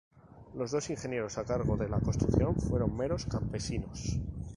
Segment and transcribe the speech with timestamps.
[0.55, 4.17] Los dos "ingenieros" a cargo de la construcción fueron "meros campesinos".